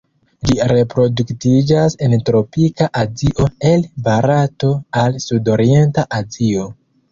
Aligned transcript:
Ĝi 0.49 0.55
reproduktiĝas 0.69 1.95
en 2.07 2.15
tropika 2.29 2.89
Azio 3.03 3.47
el 3.75 3.87
Barato 4.09 4.73
al 5.05 5.23
Sudorienta 5.29 6.09
Azio. 6.25 6.69